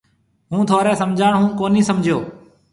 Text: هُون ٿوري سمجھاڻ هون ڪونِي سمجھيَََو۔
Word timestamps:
هُون 0.51 0.61
ٿوري 0.69 0.93
سمجھاڻ 1.01 1.33
هون 1.39 1.49
ڪونِي 1.59 1.81
سمجھيَََو۔ 1.89 2.19